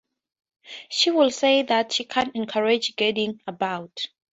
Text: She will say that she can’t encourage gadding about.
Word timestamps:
She 0.89 1.11
will 1.11 1.29
say 1.29 1.61
that 1.61 1.91
she 1.91 2.05
can’t 2.05 2.35
encourage 2.35 2.95
gadding 2.95 3.39
about. 3.45 4.07